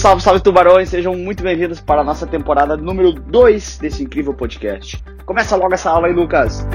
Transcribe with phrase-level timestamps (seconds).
[0.00, 4.96] Salve, salve tubarões, sejam muito bem-vindos para a nossa temporada número 2 desse incrível podcast.
[5.26, 6.66] Começa logo essa aula aí, Lucas.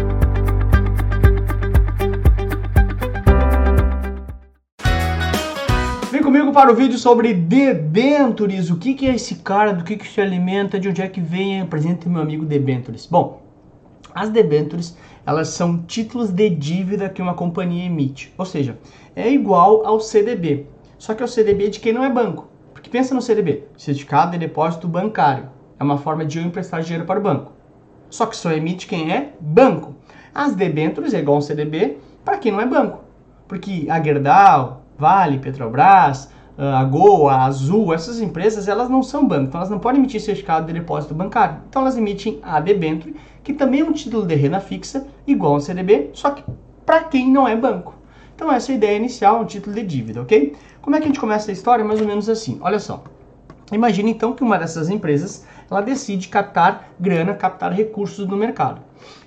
[6.11, 8.69] Vem comigo para o vídeo sobre debentures.
[8.69, 11.19] O que, que é esse cara, do que, que se alimenta, de onde é que
[11.19, 11.61] vem?
[11.61, 13.07] Apresente meu amigo debentures.
[13.07, 13.41] Bom,
[14.13, 14.95] as debentures,
[15.25, 18.31] elas são títulos de dívida que uma companhia emite.
[18.37, 18.77] Ou seja,
[19.15, 20.67] é igual ao CDB.
[20.99, 22.53] Só que é o CDB de quem não é banco.
[22.95, 25.49] Pensa no CDB, Certificado de Depósito Bancário.
[25.77, 27.51] É uma forma de eu emprestar dinheiro para o banco.
[28.09, 29.95] Só que só emite quem é banco.
[30.33, 33.03] As debêntures é igual ao CDB para quem não é banco.
[33.49, 39.47] Porque a Gerdau, Vale, Petrobras, a Gol, a Azul, essas empresas, elas não são banco,
[39.49, 41.57] então elas não podem emitir certificado de depósito bancário.
[41.67, 45.59] Então elas emitem a debenture, que também é um título de renda fixa, igual ao
[45.59, 46.45] CDB, só que
[46.85, 47.93] para quem não é banco.
[48.33, 50.55] Então essa é a ideia inicial, um título de dívida, ok?
[50.85, 51.83] Como é que a gente começa a história?
[51.83, 52.59] Mais ou menos assim.
[52.61, 53.03] Olha só.
[53.71, 58.83] Imagine então que uma dessas empresas, ela decide captar grana, captar recursos no mercado.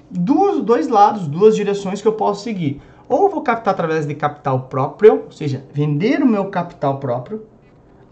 [0.09, 4.69] Dos dois lados, duas direções que eu posso seguir ou vou captar através de capital
[4.69, 7.45] próprio, ou seja, vender o meu capital próprio.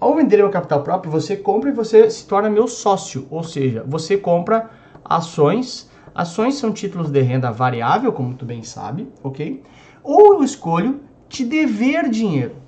[0.01, 3.45] Ao vender o meu capital próprio, você compra e você se torna meu sócio, ou
[3.45, 4.71] seja, você compra
[5.05, 5.89] ações.
[6.13, 9.63] Ações são títulos de renda variável, como tu bem sabe, ok?
[10.03, 12.66] Ou eu escolho te dever dinheiro.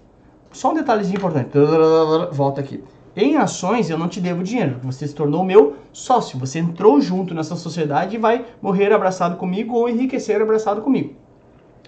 [0.59, 1.51] Só um detalhezinho importante.
[2.33, 2.83] Volta aqui.
[3.15, 7.33] Em ações eu não te devo dinheiro, você se tornou meu sócio, você entrou junto
[7.33, 11.15] nessa sociedade e vai morrer abraçado comigo ou enriquecer abraçado comigo.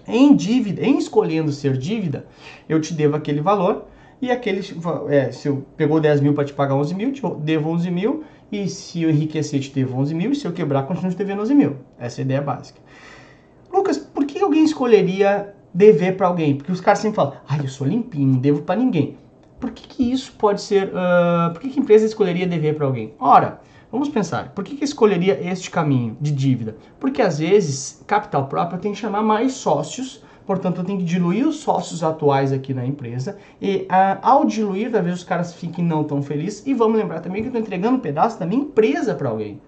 [0.07, 2.25] Em dívida, em escolhendo ser dívida,
[2.69, 3.87] eu te devo aquele valor
[4.21, 4.61] e aquele,
[5.09, 8.23] é, se eu pegou 10 mil para te pagar 11 mil, te devo 11 mil
[8.49, 11.41] e se eu enriquecer te devo 11 mil e se eu quebrar continuo te devendo
[11.41, 11.75] 11 mil.
[11.99, 12.79] Essa é a ideia básica.
[13.71, 16.55] Lucas, por que alguém escolheria dever para alguém?
[16.55, 19.17] Porque os caras sempre falam, ah, eu sou limpinho, não devo para ninguém.
[19.59, 22.85] Por que, que isso pode ser, uh, por que, que a empresa escolheria dever para
[22.85, 23.13] alguém?
[23.19, 23.59] Ora,
[23.91, 26.77] Vamos pensar, por que, que escolheria este caminho de dívida?
[26.97, 31.45] Porque às vezes, capital próprio tem que chamar mais sócios, portanto eu tenho que diluir
[31.45, 36.05] os sócios atuais aqui na empresa, e ah, ao diluir, talvez os caras fiquem não
[36.05, 39.13] tão felizes, e vamos lembrar também que eu estou entregando um pedaço da minha empresa
[39.13, 39.59] para alguém.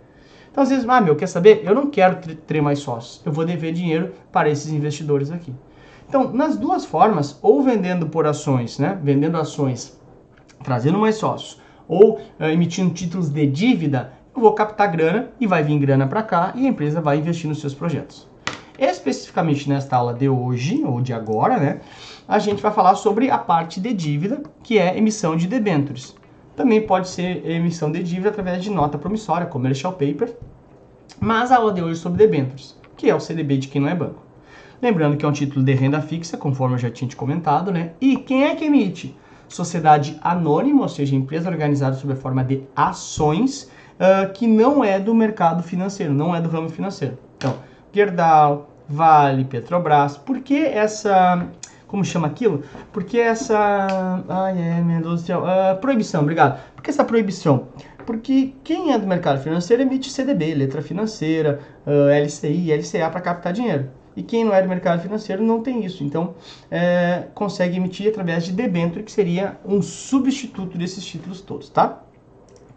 [0.50, 1.62] Então às vezes, ah meu, quer saber?
[1.66, 5.54] Eu não quero ter mais sócios, eu vou dever dinheiro para esses investidores aqui.
[6.08, 10.00] Então, nas duas formas, ou vendendo por ações, né, vendendo ações,
[10.64, 15.64] trazendo mais sócios, ou uh, emitindo títulos de dívida, eu vou captar grana e vai
[15.64, 18.28] vir grana para cá e a empresa vai investir nos seus projetos.
[18.80, 21.82] Especificamente nesta aula de hoje, ou de agora, né,
[22.28, 26.16] a gente vai falar sobre a parte de dívida, que é emissão de debêntures.
[26.56, 30.36] Também pode ser emissão de dívida através de nota promissória, commercial paper,
[31.20, 33.90] mas a aula de hoje é sobre debêntures, que é o CDB de quem não
[33.90, 34.22] é banco.
[34.84, 37.94] Lembrando que é um título de renda fixa, conforme eu já tinha te comentado, né?
[38.02, 39.16] E quem é que emite?
[39.48, 45.00] sociedade anônima, ou seja, empresa organizada sob a forma de ações, uh, que não é
[45.00, 47.18] do mercado financeiro, não é do ramo financeiro.
[47.38, 47.56] Então,
[47.94, 51.48] Gerdau, Vale, Petrobras, por que essa.
[51.88, 52.64] Como chama aquilo?
[52.92, 54.24] Porque essa.
[54.28, 55.44] Ai, é, meu Deus do céu.
[55.44, 56.60] Uh, proibição, obrigado.
[56.76, 57.68] Por que essa proibição?
[58.06, 63.54] Porque quem é do mercado financeiro emite CDB, letra financeira, uh, LCI, LCA para captar
[63.54, 64.03] dinheiro.
[64.16, 66.04] E quem não é do mercado financeiro não tem isso.
[66.04, 66.36] Então,
[66.70, 72.04] é, consegue emitir através de debênture, que seria um substituto desses títulos todos, tá?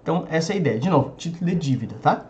[0.03, 0.79] Então, essa é a ideia.
[0.79, 2.27] De novo, título de dívida, tá?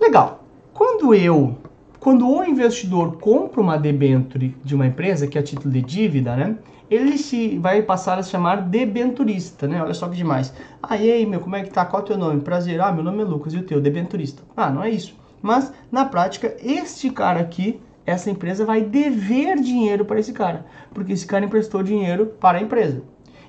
[0.00, 0.44] Legal.
[0.72, 1.56] Quando eu,
[1.98, 6.56] quando o investidor compra uma debênture de uma empresa, que é título de dívida, né?
[6.90, 9.82] Ele se vai passar a se chamar debenturista, né?
[9.82, 10.54] Olha só que demais.
[10.82, 11.84] Ah, e aí, meu, como é que tá?
[11.84, 12.40] Qual é o teu nome?
[12.40, 12.80] Prazer.
[12.80, 13.52] Ah, meu nome é Lucas.
[13.52, 13.80] E o teu?
[13.80, 14.42] Debenturista.
[14.56, 15.14] Ah, não é isso.
[15.42, 20.64] Mas, na prática, este cara aqui essa empresa vai dever dinheiro para esse cara,
[20.94, 23.02] porque esse cara emprestou dinheiro para a empresa.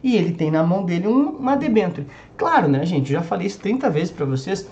[0.04, 2.08] E ele tem na mão dele um, uma debênture.
[2.38, 3.12] Claro, né, gente?
[3.12, 4.68] Já falei isso 30 vezes para vocês.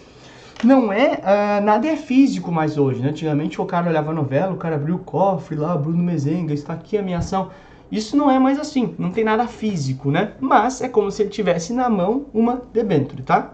[0.64, 3.10] Não é, uh, nada é físico mais hoje, né?
[3.10, 6.74] Antigamente o cara olhava a novela, o cara abriu o cofre lá, Bruno Mezenga, está
[6.74, 7.50] aqui a minha ação.
[7.92, 10.34] Isso não é mais assim, não tem nada físico, né?
[10.40, 13.54] Mas é como se ele tivesse na mão uma debênture, tá?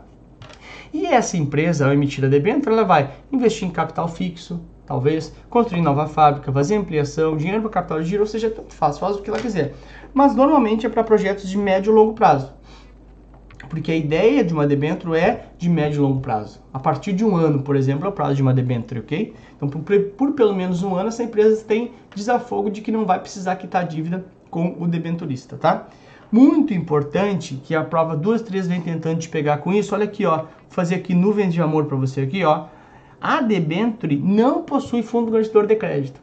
[0.92, 5.82] E essa empresa, ao emitir a debênture, ela vai investir em capital fixo, talvez, construir
[5.82, 9.22] nova fábrica, fazer ampliação, dinheiro para capital de giro, ou seja, tanto faz, faz o
[9.22, 9.74] que ela quiser.
[10.14, 12.52] Mas normalmente é para projetos de médio e longo prazo.
[13.70, 16.62] Porque a ideia de uma debênture é de médio e longo prazo.
[16.72, 19.34] A partir de um ano, por exemplo, é o prazo de uma debênture, ok?
[19.56, 23.20] Então, por, por pelo menos um ano, essa empresa tem desafogo de que não vai
[23.20, 25.88] precisar quitar dívida com o debenturista, tá?
[26.32, 29.96] Muito importante que a prova duas, três vem tentando te pegar com isso.
[29.96, 32.66] Olha aqui, ó, vou fazer aqui nuvens de amor para você aqui, ó
[33.24, 36.20] a debenture não possui fundo garantidor de crédito.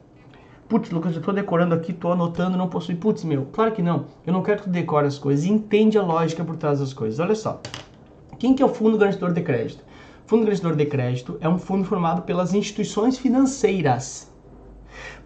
[0.69, 2.94] Putz, Lucas, eu tô decorando aqui, tô anotando, não possui.
[2.94, 4.05] Putz, meu, claro que não.
[4.26, 5.47] Eu não quero que tu decore as coisas.
[5.47, 7.19] Entende a lógica por trás das coisas.
[7.19, 7.58] Olha só.
[8.38, 9.82] Quem que é o fundo garantidor de crédito?
[10.26, 14.31] Fundo garantidor de crédito é um fundo formado pelas instituições financeiras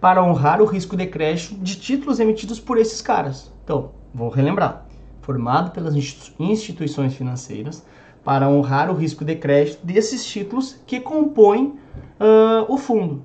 [0.00, 3.52] para honrar o risco de crédito de títulos emitidos por esses caras.
[3.64, 4.86] Então, vou relembrar.
[5.22, 5.96] Formado pelas
[6.38, 7.84] instituições financeiras
[8.24, 11.78] para honrar o risco de crédito desses títulos que compõem
[12.18, 13.24] uh, o fundo.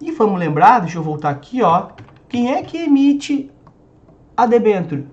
[0.00, 1.88] E vamos lembrar, deixa eu voltar aqui, ó,
[2.28, 3.50] quem é que emite
[4.36, 5.06] a debênture?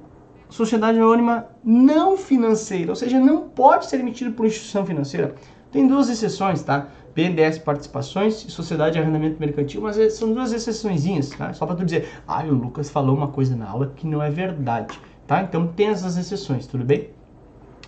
[0.49, 5.33] Sociedade anônima não financeira, ou seja, não pode ser emitido por instituição financeira.
[5.71, 6.87] Tem duas exceções, tá?
[7.15, 11.53] BNDES Participações e Sociedade de Arrendamento Mercantil, mas é, são duas exceções, tá?
[11.53, 14.29] Só para tu dizer, ah, o Lucas falou uma coisa na aula que não é
[14.29, 15.41] verdade, tá?
[15.41, 17.09] Então tem essas exceções, tudo bem?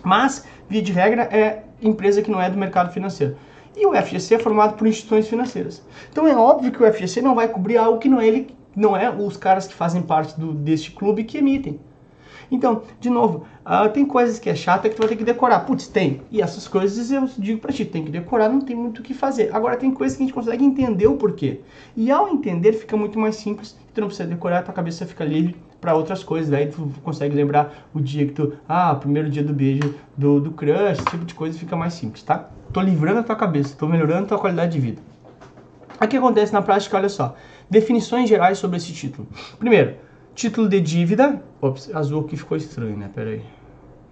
[0.06, 3.34] Mas, via de regra, é empresa que não é do mercado financeiro.
[3.76, 5.84] E o FGC é formado por instituições financeiras.
[6.12, 8.96] Então é óbvio que o FGC não vai cobrir algo que não é ele, não
[8.96, 11.80] é os caras que fazem parte do, deste clube que emitem.
[12.52, 15.66] Então, de novo, uh, tem coisas que é chata que tu vai ter que decorar.
[15.66, 16.22] Putz, tem.
[16.30, 19.12] E essas coisas eu digo pra ti, tem que decorar, não tem muito o que
[19.12, 19.52] fazer.
[19.52, 21.62] Agora, tem coisas que a gente consegue entender o porquê.
[21.96, 23.76] E ao entender, fica muito mais simples.
[23.92, 25.56] Tu não precisa decorar, tua cabeça fica livre
[25.86, 26.50] para outras coisas.
[26.50, 28.54] Daí tu consegue lembrar o dia que tu.
[28.68, 32.24] Ah, primeiro dia do beijo do, do crush, esse tipo de coisa fica mais simples,
[32.24, 32.48] tá?
[32.72, 35.00] Tô livrando a tua cabeça, tô melhorando a tua qualidade de vida.
[36.02, 37.36] O que acontece na prática, olha só.
[37.70, 39.28] Definições gerais sobre esse título.
[39.60, 39.94] Primeiro,
[40.34, 41.40] título de dívida.
[41.60, 43.08] Ops, azul aqui ficou estranho, né?
[43.14, 43.42] Pera aí.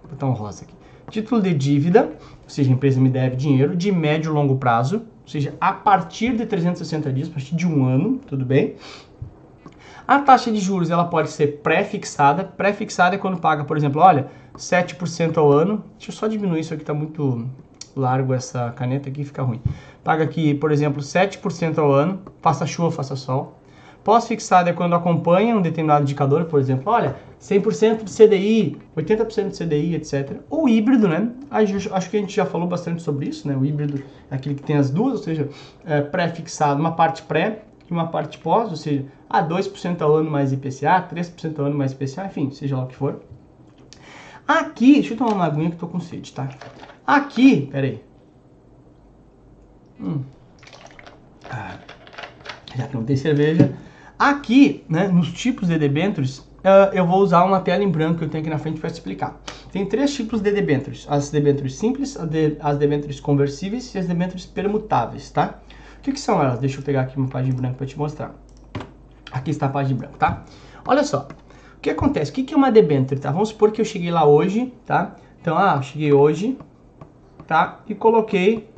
[0.03, 0.73] Vou botar um rosa aqui.
[1.11, 2.09] Título de dívida,
[2.43, 5.73] ou seja, a empresa me deve dinheiro, de médio e longo prazo, ou seja, a
[5.73, 8.75] partir de 360 dias, a partir de um ano, tudo bem?
[10.07, 12.43] A taxa de juros ela pode ser pré-fixada.
[12.43, 15.83] Pré-fixada é quando paga, por exemplo, olha, 7% ao ano.
[15.97, 17.49] Deixa eu só diminuir isso aqui, está muito
[17.95, 19.59] largo essa caneta aqui, fica ruim.
[20.03, 23.59] Paga aqui, por exemplo, 7% ao ano, faça chuva, faça sol.
[24.03, 29.57] Pós-fixada é quando acompanha um determinado indicador, por exemplo, olha, 100% de CDI, 80% de
[29.57, 30.37] CDI, etc.
[30.47, 31.31] Ou híbrido, né?
[31.49, 33.57] Acho que a gente já falou bastante sobre isso, né?
[33.57, 35.49] O híbrido é aquele que tem as duas, ou seja,
[35.83, 37.63] é pré-fixado, uma parte pré
[37.93, 41.91] uma parte pós, ou seja, ah, 2% ao ano mais IPCA, 3% ao ano mais
[41.91, 43.21] IPCA, enfim, seja lá o que for.
[44.47, 46.49] Aqui, deixa eu tomar uma aguinha que tô com sede, tá?
[47.05, 48.03] Aqui, peraí.
[49.99, 50.21] Hum.
[51.49, 51.77] Ah,
[52.75, 53.75] já que não tem cerveja.
[54.17, 58.25] Aqui, né, nos tipos de debêntures, uh, eu vou usar uma tela em branco que
[58.25, 59.41] eu tenho aqui na frente para explicar.
[59.71, 61.05] Tem três tipos de debêntures.
[61.09, 62.17] As debêntures simples,
[62.61, 65.59] as debêntures conversíveis e as debêntures permutáveis, tá?
[66.05, 66.59] Que, que são elas?
[66.59, 68.35] Deixa eu pegar aqui uma página branca para te mostrar.
[69.31, 70.43] Aqui está a página branca, tá?
[70.87, 71.27] Olha só.
[71.77, 72.29] O que acontece?
[72.29, 73.31] O que, que é uma debênture, tá?
[73.31, 75.15] Vamos supor que eu cheguei lá hoje, tá?
[75.41, 76.59] Então, ah, cheguei hoje,
[77.47, 77.79] tá?
[77.87, 78.69] E coloquei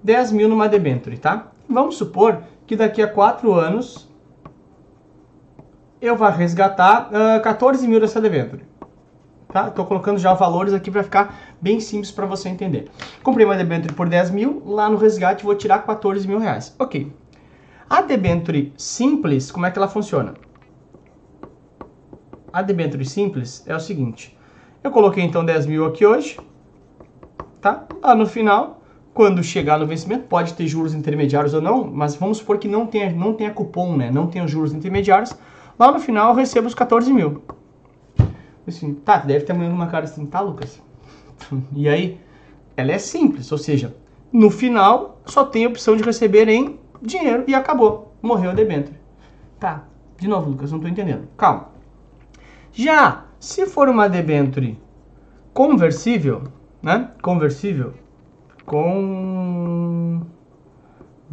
[0.00, 1.50] 10 mil numa debênture, tá?
[1.68, 4.08] Vamos supor que daqui a 4 anos
[6.00, 8.62] eu vá resgatar uh, 14 mil dessa debênture.
[9.56, 9.68] Tá?
[9.68, 12.90] Estou colocando já valores aqui para ficar bem simples para você entender.
[13.22, 16.76] Comprei uma debênture por 10 mil, lá no resgate vou tirar 14 mil reais.
[16.78, 17.10] Ok.
[17.88, 20.34] A debênture simples, como é que ela funciona?
[22.52, 24.36] A debênture simples é o seguinte.
[24.84, 26.38] Eu coloquei então 10 mil aqui hoje,
[27.58, 27.86] tá?
[28.02, 28.82] Lá no final,
[29.14, 32.86] quando chegar no vencimento, pode ter juros intermediários ou não, mas vamos supor que não
[32.86, 34.10] tenha, não tenha cupom, né?
[34.10, 35.34] Não tenha juros intermediários.
[35.78, 37.42] Lá no final eu recebo os 14 mil.
[38.66, 40.82] Assim, tá, deve ter uma cara assim, tá, Lucas?
[41.72, 42.18] E aí,
[42.76, 43.94] ela é simples, ou seja,
[44.32, 48.14] no final só tem a opção de receber em dinheiro e acabou.
[48.20, 48.96] Morreu a debênture.
[49.60, 49.84] Tá,
[50.18, 51.28] de novo, Lucas, não tô entendendo.
[51.36, 51.68] Calma.
[52.72, 54.78] Já se for uma debênture
[55.54, 56.44] conversível,
[56.82, 57.10] né?
[57.22, 57.94] Conversível.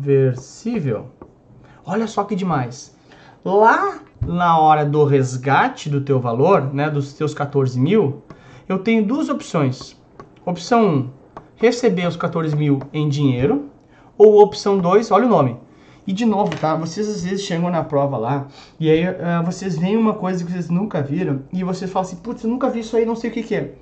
[0.05, 1.09] Conversível.
[1.85, 2.95] Olha só que demais.
[3.43, 8.21] Lá na hora do resgate do teu valor, né, dos teus 14 mil,
[8.69, 9.97] eu tenho duas opções.
[10.45, 11.09] Opção 1,
[11.57, 13.69] receber os 14 mil em dinheiro.
[14.17, 15.57] Ou opção 2, olha o nome.
[16.07, 16.75] E de novo, tá?
[16.75, 18.47] Vocês às vezes chegam na prova lá
[18.79, 22.17] e aí uh, vocês veem uma coisa que vocês nunca viram e vocês falam assim,
[22.17, 23.73] putz, eu nunca vi isso aí, não sei o que, que é.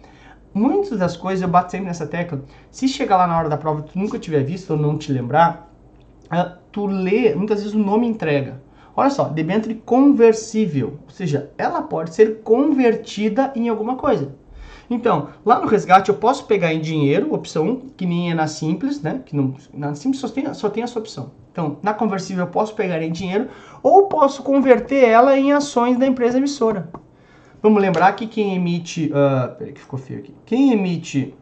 [0.54, 2.44] Muitas das coisas eu bato sempre nessa tecla.
[2.72, 5.12] Se chegar lá na hora da prova e tu nunca tiver visto ou não te
[5.12, 5.72] lembrar,
[6.32, 8.62] uh, tu lê, muitas vezes o nome entrega.
[8.96, 14.36] Olha só, debênture conversível, ou seja, ela pode ser convertida em alguma coisa.
[14.90, 18.48] Então, lá no resgate eu posso pegar em dinheiro, opção 1, que nem é na
[18.48, 19.22] simples, né?
[19.26, 21.32] Que não, na simples só tem, só tem essa opção.
[21.50, 23.48] Então, na conversível eu posso pegar em dinheiro
[23.82, 26.90] ou posso converter ela em ações da empresa emissora.
[27.62, 30.36] Vamos lembrar que quem emite, uh, peraí que ficou feio aqui.
[30.46, 31.34] Quem emite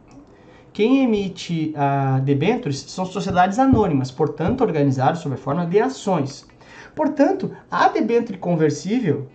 [0.72, 6.46] quem emite uh, debêntures são sociedades anônimas, portanto organizadas sob a forma de ações.
[7.00, 9.26] Portanto, a debênture conversível,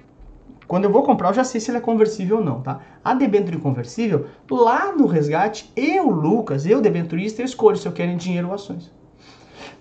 [0.67, 2.79] quando eu vou comprar, eu já sei se ele é conversível ou não, tá?
[3.03, 8.12] A debênture conversível, lá no resgate, eu, Lucas, eu, debenturista, eu escolho se eu quero
[8.12, 8.91] em dinheiro ou ações.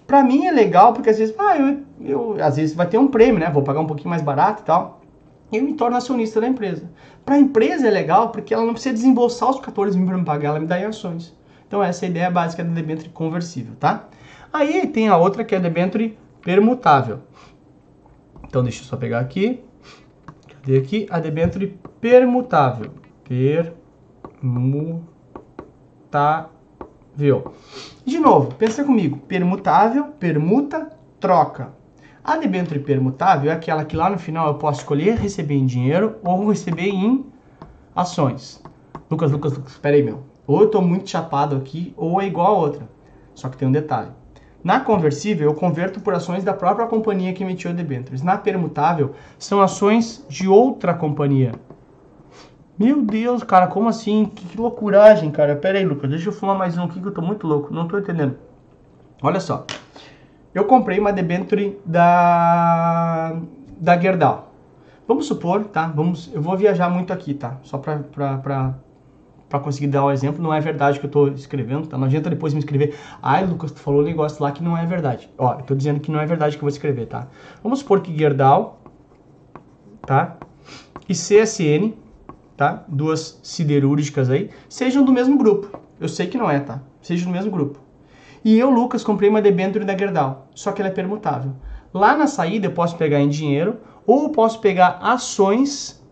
[0.06, 3.06] Para mim é legal porque às vezes, ah, eu, eu, às vezes vai ter um
[3.06, 3.50] prêmio, né?
[3.50, 5.02] Vou pagar um pouquinho mais barato e tal.
[5.52, 6.90] Eu me torno acionista da empresa.
[7.22, 10.24] Para a empresa é legal porque ela não precisa desembolsar os 14 mil para me
[10.24, 11.36] pagar, ela me dá em ações.
[11.68, 14.08] Então essa é a ideia básica da debênture conversível, tá?
[14.50, 17.20] Aí tem a outra que é a debênture permutável.
[18.54, 19.64] Então deixa eu só pegar aqui.
[20.46, 21.08] Cadê aqui?
[21.10, 22.92] A debênture permutável.
[23.24, 25.02] Permutável.
[28.04, 29.18] De novo, pensa comigo.
[29.26, 31.72] Permutável, permuta, troca.
[32.22, 36.18] A debênture permutável é aquela que lá no final eu posso escolher receber em dinheiro
[36.22, 37.26] ou receber em
[37.92, 38.62] ações.
[39.10, 40.22] Lucas, Lucas, Lucas, espera aí, meu.
[40.46, 42.88] Ou eu estou muito chapado aqui, ou é igual a outra.
[43.34, 44.12] Só que tem um detalhe.
[44.64, 48.22] Na conversível, eu converto por ações da própria companhia que emitiu debêntures.
[48.22, 51.52] Na permutável, são ações de outra companhia.
[52.78, 54.24] Meu Deus, cara, como assim?
[54.24, 55.54] Que, que loucuragem, cara.
[55.54, 57.74] Pera aí, Lucas, deixa eu fumar mais um aqui que eu tô muito louco.
[57.74, 58.38] Não tô entendendo.
[59.22, 59.66] Olha só.
[60.54, 63.36] Eu comprei uma debenture da
[63.78, 64.50] da Gerdau.
[65.06, 65.88] Vamos supor, tá?
[65.88, 67.58] Vamos, eu vou viajar muito aqui, tá?
[67.62, 68.74] Só pra, pra, pra
[69.48, 71.96] para conseguir dar o exemplo, não é verdade que eu estou escrevendo, tá?
[71.96, 74.84] Não adianta depois me escrever, ai Lucas, tu falou um negócio lá que não é
[74.86, 75.28] verdade.
[75.38, 77.28] Ó, eu estou dizendo que não é verdade que eu vou escrever, tá?
[77.62, 78.80] Vamos supor que Gerdau,
[80.06, 80.36] tá?
[81.08, 81.92] E CSN,
[82.56, 82.84] tá?
[82.88, 85.78] Duas siderúrgicas aí, sejam do mesmo grupo.
[86.00, 86.80] Eu sei que não é, tá?
[87.00, 87.78] Sejam do mesmo grupo.
[88.44, 91.52] E eu, Lucas, comprei uma debênture da Gerdau, só que ela é permutável.
[91.92, 96.02] Lá na saída eu posso pegar em dinheiro ou posso pegar ações,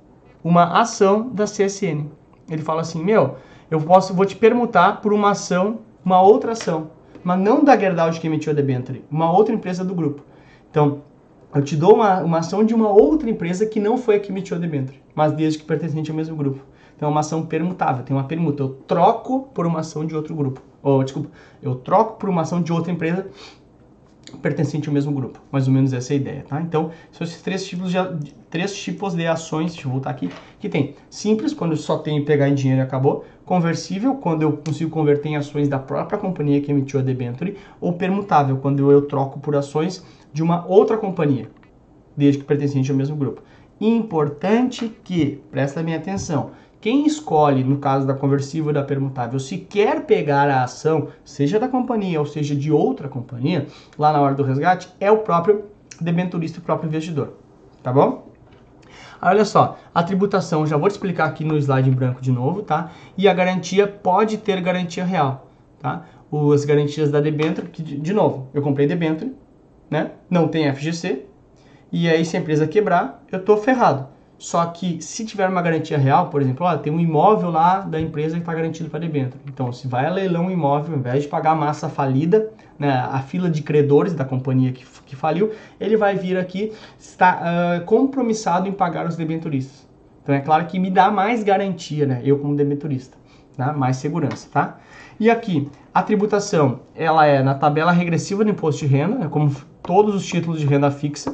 [0.43, 2.07] uma ação da CSN.
[2.51, 3.37] Ele fala assim, meu,
[3.71, 6.91] eu posso, vou te permutar por uma ação, uma outra ação,
[7.23, 10.23] mas não da Gerdau que emitiu a debenture, uma outra empresa do grupo.
[10.71, 11.03] Então,
[11.55, 14.31] eu te dou uma, uma ação de uma outra empresa que não foi a que
[14.31, 16.61] emitiu a debenture, mas desde que pertencente ao mesmo grupo.
[16.97, 18.63] Então, é uma ação permutável, tem uma permuta.
[18.63, 20.63] Eu troco por uma ação de outro grupo.
[20.83, 21.31] Ou, desculpa,
[21.63, 23.27] eu troco por uma ação de outra empresa
[24.41, 25.41] pertencente ao mesmo grupo.
[25.51, 26.61] Mais ou menos essa é a ideia, tá?
[26.61, 27.97] Então, são esses três tipos de,
[28.51, 32.25] três tipos de ações, deixa eu voltar aqui, que tem simples, quando eu só tenho
[32.25, 36.61] pegar em dinheiro e acabou, conversível, quando eu consigo converter em ações da própria companhia
[36.61, 41.51] que emitiu a debenture, ou permutável, quando eu troco por ações de uma outra companhia,
[42.17, 43.43] desde que pertencente ao mesmo grupo.
[43.81, 46.53] Importante que, presta bem atenção,
[46.83, 51.61] quem escolhe, no caso da conversível e da permutável, se quer pegar a ação, seja
[51.61, 55.67] da companhia ou seja de outra companhia, lá na hora do resgate, é o próprio
[56.01, 57.35] debenturista, o próprio investidor.
[57.85, 58.33] Tá bom?
[59.23, 62.63] olha só, a tributação, já vou te explicar aqui no slide em branco de novo,
[62.63, 62.91] tá?
[63.17, 65.49] E a garantia pode ter garantia real,
[65.79, 66.05] tá?
[66.53, 69.33] As garantias da debênture, que de novo, eu comprei debênture,
[69.89, 70.11] né?
[70.29, 71.27] Não tem FGC,
[71.93, 74.12] e aí se a empresa quebrar, eu tô ferrado.
[74.43, 78.01] Só que se tiver uma garantia real, por exemplo, ó, tem um imóvel lá da
[78.01, 79.41] empresa que está garantido para debênture.
[79.47, 82.91] Então, se vai a leilão um imóvel, ao invés de pagar a massa falida, né,
[82.91, 87.85] a fila de credores da companhia que, que faliu, ele vai vir aqui, está uh,
[87.85, 89.89] compromissado em pagar os debenturistas.
[90.25, 93.17] Então, é claro que me dá mais garantia, né, eu como debenturista,
[93.57, 93.73] tá?
[93.73, 94.81] mais segurança, tá?
[95.21, 99.55] E aqui, a tributação, ela é na tabela regressiva do imposto de renda, né, como
[99.85, 101.33] todos os títulos de renda fixa,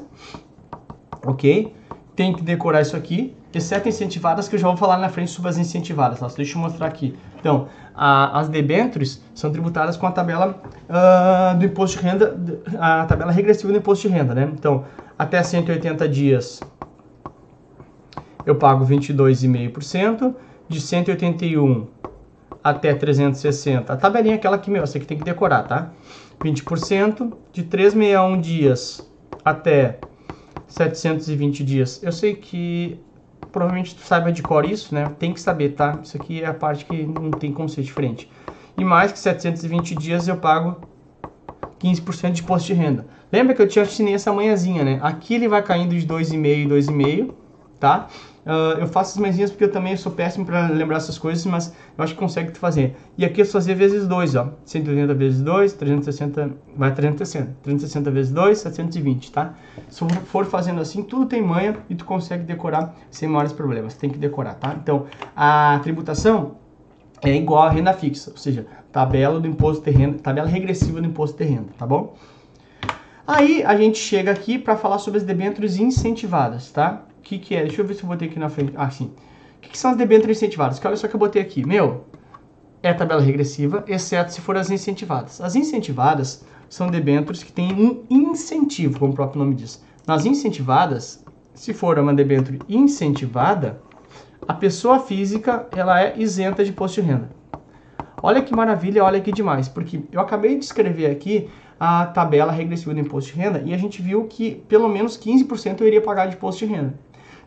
[1.24, 1.77] ok?
[2.18, 5.50] Tem que decorar isso aqui, exceto incentivadas, que eu já vou falar na frente sobre
[5.50, 6.18] as incentivadas.
[6.18, 6.26] Tá?
[6.36, 7.16] Deixa eu mostrar aqui.
[7.38, 10.60] Então, a, as debêntures são tributadas com a tabela
[10.90, 12.36] uh, do imposto de renda,
[12.76, 14.50] a tabela regressiva do imposto de renda, né?
[14.52, 14.84] Então,
[15.16, 16.60] até 180 dias
[18.44, 20.34] eu pago 22,5%,
[20.68, 21.86] de 181
[22.64, 25.92] até 360, a tabelinha é aquela que, meu, você que tem que decorar, tá?
[26.42, 29.08] 20%, de 361 dias
[29.44, 30.00] até
[30.68, 32.00] 720 dias.
[32.02, 33.00] Eu sei que
[33.50, 35.06] provavelmente tu saiba de cor isso, né?
[35.18, 35.98] Tem que saber, tá?
[36.02, 38.30] Isso aqui é a parte que não tem como ser diferente.
[38.76, 40.76] E mais que 720 dias eu pago
[41.80, 43.06] 15% de imposto de renda.
[43.32, 44.98] Lembra que eu te assinei essa manhãzinha, né?
[45.02, 47.34] Aqui ele vai caindo de 2,5 e 2,5,
[47.80, 48.08] tá?
[48.48, 51.70] Uh, eu faço as manhãzinhas porque eu também sou péssimo para lembrar essas coisas, mas
[51.98, 52.96] eu acho que consegue fazer.
[53.18, 54.54] E aqui é fazer vezes 2, ó.
[54.64, 57.58] 180 vezes 2, 360, vai 360.
[57.62, 59.54] 360 vezes 2, 720, tá?
[59.90, 63.92] Se for fazendo assim, tudo tem manha e tu consegue decorar sem maiores problemas.
[63.94, 64.74] Tem que decorar, tá?
[64.82, 65.04] Então,
[65.36, 66.56] a tributação
[67.20, 71.06] é igual a renda fixa, ou seja, tabela do imposto de renda, tabela regressiva do
[71.06, 72.16] imposto de renda, tá bom?
[73.26, 77.02] Aí a gente chega aqui para falar sobre as debêntures incentivadas, tá?
[77.18, 77.62] O que, que é?
[77.62, 78.72] Deixa eu ver se eu botei aqui na frente.
[78.76, 79.12] Ah, sim.
[79.56, 80.78] O que, que são as debêntures incentivadas?
[80.78, 81.66] Que olha só que eu botei aqui.
[81.66, 82.04] Meu,
[82.82, 85.40] é tabela regressiva, exceto se for as incentivadas.
[85.40, 89.82] As incentivadas são debêntures que têm um incentivo, como o próprio nome diz.
[90.06, 93.80] Nas incentivadas, se for uma debênture incentivada,
[94.46, 97.30] a pessoa física ela é isenta de imposto de renda.
[98.22, 101.48] Olha que maravilha, olha que demais, porque eu acabei de escrever aqui
[101.78, 105.80] a tabela regressiva do imposto de renda e a gente viu que pelo menos 15%
[105.80, 106.94] eu iria pagar de imposto de renda.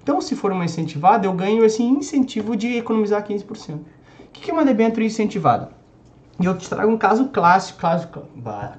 [0.02, 3.76] Então, se for uma incentivada, eu ganho esse incentivo de economizar 15%.
[3.76, 3.84] O
[4.32, 5.70] que é uma debênture incentivada?
[6.40, 8.08] E eu te trago um caso clássico, caso,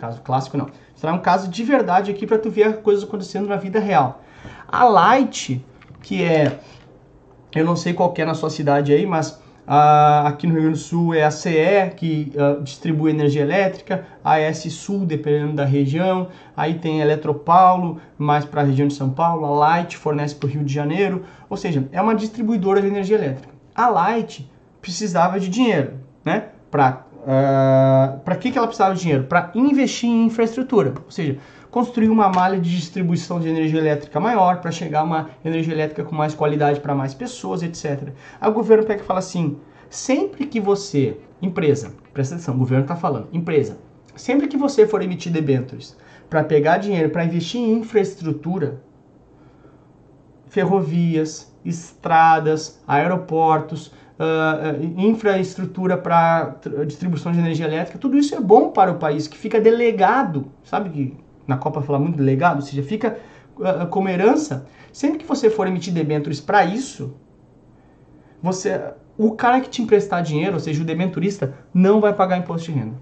[0.00, 3.46] caso clássico não, te trago um caso de verdade aqui para tu ver coisas acontecendo
[3.46, 4.20] na vida real.
[4.66, 5.64] A Light,
[6.02, 6.58] que é,
[7.54, 10.78] eu não sei qual é na sua cidade aí, mas Uh, aqui no Rio Grande
[10.78, 15.64] do Sul é a CE, que uh, distribui energia elétrica, a S Sul, dependendo da
[15.64, 20.34] região, aí tem a Eletropaulo, mais para a região de São Paulo, a Light fornece
[20.34, 23.54] para o Rio de Janeiro, ou seja, é uma distribuidora de energia elétrica.
[23.72, 24.50] A Light
[24.80, 26.46] precisava de dinheiro, né?
[26.68, 29.24] Para uh, ah, que, que ela precisava de dinheiro?
[29.24, 31.38] Para investir em infraestrutura, ou seja,
[31.72, 36.04] construir uma malha de distribuição de energia elétrica maior para chegar a uma energia elétrica
[36.04, 38.10] com mais qualidade para mais pessoas, etc.
[38.38, 39.56] Aí o governo pega e fala assim:
[39.88, 43.78] sempre que você, empresa, presta atenção, o governo está falando, empresa,
[44.14, 45.96] sempre que você for emitir debêntures
[46.28, 48.82] para pegar dinheiro para investir em infraestrutura,
[50.48, 58.92] ferrovias, estradas, aeroportos, uh, infraestrutura para distribuição de energia elétrica, tudo isso é bom para
[58.92, 62.82] o país, que fica delegado, sabe que na Copa fala muito de legado, ou seja,
[62.82, 63.18] fica
[63.56, 64.66] uh, como herança.
[64.92, 67.16] Sempre que você for emitir debêntures para isso,
[68.42, 68.80] você,
[69.16, 72.78] o cara que te emprestar dinheiro, ou seja, o debenturista, não vai pagar imposto de
[72.78, 72.96] renda.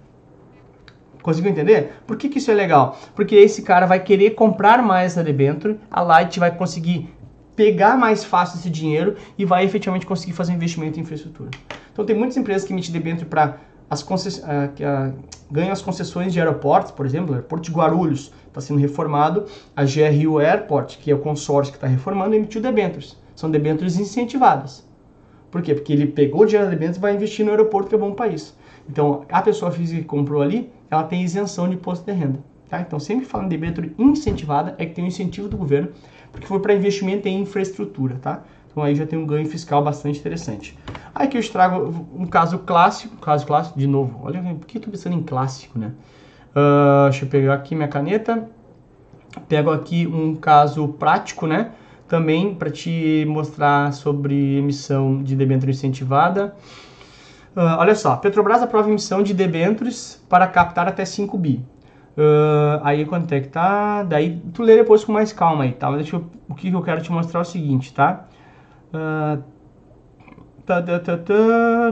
[1.23, 1.93] Conseguiu entender?
[2.07, 2.99] Por que, que isso é legal?
[3.15, 7.13] Porque esse cara vai querer comprar mais essa debenture, a Light vai conseguir
[7.55, 11.51] pegar mais fácil esse dinheiro e vai efetivamente conseguir fazer um investimento em infraestrutura.
[11.93, 13.59] Então tem muitas empresas que emitem debênture para
[13.91, 14.43] as concess...
[15.53, 19.83] Ganham as concessões de aeroportos, por exemplo, o aeroporto de Guarulhos está sendo reformado, a
[19.83, 23.17] GRU Airport, que é o consórcio que está reformando, emitiu debêntures.
[23.35, 24.89] São debêntures incentivadas.
[25.51, 25.75] Por quê?
[25.75, 28.13] Porque ele pegou o dinheiro da debêntures e vai investir no aeroporto, que é bom
[28.13, 28.57] país.
[28.89, 32.39] Então, a pessoa física que comprou ali, ela tem isenção de imposto de renda.
[32.69, 32.81] Tá?
[32.81, 35.89] Então, sempre falando de debênture incentivada, é que tem um incentivo do governo,
[36.31, 38.17] porque foi para investimento em infraestrutura.
[38.23, 38.45] Tá?
[38.71, 40.79] Então, aí já tem um ganho fiscal bastante interessante.
[41.21, 44.81] Aí que eu trago um caso clássico, caso clássico, de novo, olha, por que eu
[44.81, 45.93] estou pensando em clássico, né?
[46.53, 48.49] Uh, deixa eu pegar aqui minha caneta.
[49.47, 51.73] Pego aqui um caso prático, né?
[52.09, 56.57] Também para te mostrar sobre emissão de debênture incentivada.
[57.55, 61.63] Uh, olha só, Petrobras aprova emissão de debêntures para captar até 5 bi.
[62.17, 64.05] Uh, aí quanto é que tá?
[64.05, 65.91] Daí tu lê depois com mais calma aí, tá?
[65.91, 68.25] Mas deixa eu, o que eu quero te mostrar é o seguinte, tá?
[68.95, 69.60] Uh?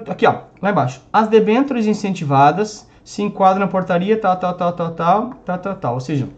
[0.08, 1.00] Aqui, ó, lá embaixo.
[1.12, 5.94] As debêntures incentivadas se enquadra na portaria tal, tal, tal, tal, tal, tal, tal, tal.
[5.94, 6.28] Ou seja,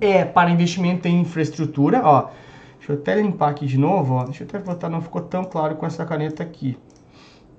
[0.00, 2.28] é para investimento em infraestrutura, ó.
[2.78, 4.24] Deixa eu até limpar aqui de novo, ó.
[4.24, 6.78] Deixa eu até botar, não ficou tão claro com essa caneta aqui.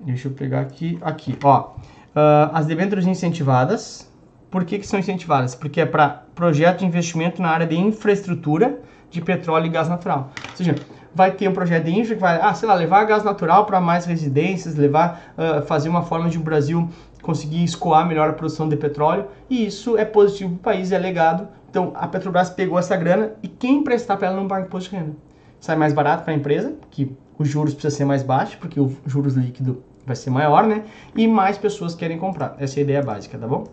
[0.00, 1.70] Deixa eu pegar aqui, aqui, ó.
[2.14, 4.10] Uh, as debêntures incentivadas.
[4.50, 5.54] Por que, que são incentivadas?
[5.54, 10.30] Porque é para projeto de investimento na área de infraestrutura de petróleo e gás natural.
[10.50, 10.74] Ou seja,
[11.14, 13.80] vai ter um projeto de infra que vai, ah, sei lá, levar gás natural para
[13.80, 16.88] mais residências, levar, uh, fazer uma forma de o Brasil
[17.22, 20.98] conseguir escoar melhor a produção de petróleo, e isso é positivo para o país, é
[20.98, 21.48] legado.
[21.70, 24.96] Então a Petrobras pegou essa grana e quem emprestar para ela não paga imposto de
[24.96, 25.12] renda.
[25.60, 28.92] Sai mais barato para a empresa, que os juros precisam ser mais baixos, porque o
[29.06, 30.84] juros líquido vai ser maior, né?
[31.16, 32.56] E mais pessoas querem comprar.
[32.58, 33.64] Essa é a ideia básica, tá bom?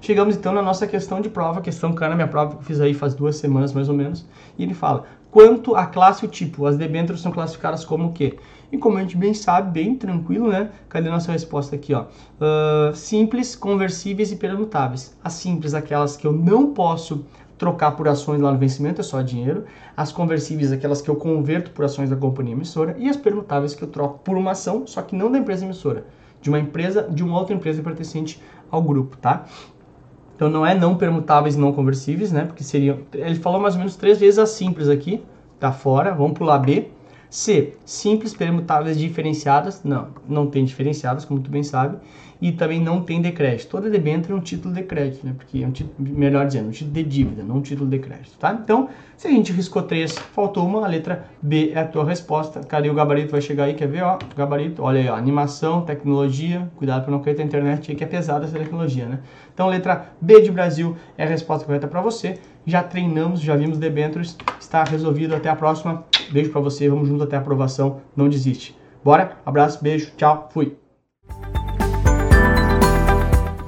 [0.00, 2.92] Chegamos então na nossa questão de prova, questão cana, minha prova que eu fiz aí
[2.92, 4.26] faz duas semanas mais ou menos,
[4.58, 8.12] e ele fala: quanto à classe e o tipo, as debêntures são classificadas como o
[8.12, 8.36] quê?
[8.70, 10.70] E como a gente bem sabe, bem tranquilo, né?
[10.88, 12.02] Cadê nossa resposta aqui, ó?
[12.04, 15.16] Uh, simples, conversíveis e permutáveis.
[15.24, 17.24] As simples, aquelas que eu não posso
[17.56, 19.64] trocar por ações lá no vencimento, é só dinheiro.
[19.96, 22.94] As conversíveis, aquelas que eu converto por ações da companhia emissora.
[22.98, 26.04] E as permutáveis, que eu troco por uma ação, só que não da empresa emissora.
[26.40, 29.44] De uma empresa, de uma outra empresa pertencente ao grupo, tá?
[30.42, 32.44] Então não é não permutáveis e não conversíveis, né?
[32.44, 32.98] Porque seriam.
[33.14, 35.22] Ele falou mais ou menos três vezes as simples aqui,
[35.60, 36.12] tá fora.
[36.12, 36.88] Vamos pular B.
[37.30, 37.74] C.
[37.84, 39.84] Simples permutáveis diferenciadas.
[39.84, 41.96] Não, não tem diferenciadas, como tu bem sabe.
[42.42, 43.70] E também não tem decrédito.
[43.70, 45.32] Toda debênture é um título de crédito, né?
[45.38, 48.36] Porque é um título, melhor dizendo, um título de dívida, não um título de crédito,
[48.36, 48.52] tá?
[48.52, 52.58] Então, se a gente riscou três, faltou uma, a letra B é a tua resposta.
[52.58, 53.30] Cadê o gabarito?
[53.30, 54.02] Vai chegar aí, quer ver?
[54.02, 56.68] Ó, gabarito, olha aí, ó, animação, tecnologia.
[56.74, 59.20] Cuidado para não cair na internet aí, que é pesada essa tecnologia, né?
[59.54, 62.40] Então, letra B de Brasil é a resposta correta para você.
[62.66, 65.36] Já treinamos, já vimos debêntures, está resolvido.
[65.36, 66.04] Até a próxima.
[66.32, 68.00] Beijo para você, vamos junto até a aprovação.
[68.16, 68.76] Não desiste.
[69.04, 69.36] Bora?
[69.46, 70.76] Abraço, beijo, tchau, fui.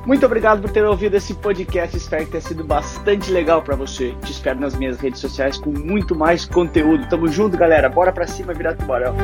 [0.06, 1.96] Muito obrigado por ter ouvido esse podcast.
[1.96, 4.14] Espero que tenha sido bastante legal para você.
[4.22, 7.08] Te espero nas minhas redes sociais com muito mais conteúdo.
[7.08, 7.88] Tamo junto, galera.
[7.88, 9.14] Bora pra cima virar tubarão.